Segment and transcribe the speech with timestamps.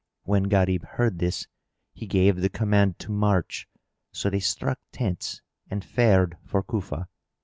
[0.23, 1.45] When Gharib heard this,
[1.93, 3.67] he gave the command to march;
[4.11, 7.07] so they struck tents and fared for Cufa.